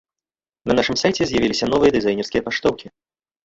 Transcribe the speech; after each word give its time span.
На 0.71 0.75
нашым 0.79 0.95
сайце 1.03 1.21
з'явіліся 1.33 1.71
новыя 1.77 1.95
дызайнерскія 1.99 2.41
паштоўкі. 2.51 2.87